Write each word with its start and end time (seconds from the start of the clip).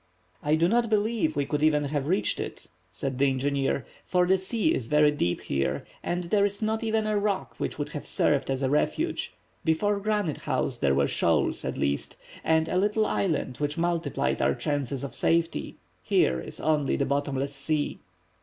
"I 0.41 0.55
do 0.55 0.67
not 0.67 0.89
believe 0.89 1.35
we 1.35 1.45
could 1.45 1.61
even 1.61 1.83
have 1.83 2.07
reached 2.07 2.39
it," 2.39 2.65
said 2.91 3.19
the 3.19 3.27
engineer, 3.27 3.85
"for 4.03 4.25
the 4.25 4.39
sea 4.39 4.73
is 4.73 4.87
very 4.87 5.11
deep 5.11 5.41
here, 5.41 5.85
and 6.01 6.23
there 6.23 6.43
is 6.43 6.59
not 6.59 6.83
even 6.83 7.05
a 7.05 7.19
rock 7.19 7.53
which 7.59 7.77
would 7.77 7.89
have 7.89 8.07
served 8.07 8.49
as 8.49 8.63
a 8.63 8.69
refuge; 8.71 9.35
before 9.63 9.99
Granite 9.99 10.37
House 10.37 10.79
there 10.79 10.95
were 10.95 11.05
shoals, 11.07 11.63
at 11.63 11.77
least, 11.77 12.15
and 12.43 12.67
a 12.67 12.77
little 12.79 13.05
island 13.05 13.57
which 13.57 13.77
multiplied 13.77 14.41
our 14.41 14.55
chances 14.55 15.03
of 15.03 15.13
safety; 15.13 15.77
here 16.01 16.39
is 16.39 16.59
only 16.59 16.95
the 16.95 17.05
bottomless 17.05 17.53
sea." 17.53 17.99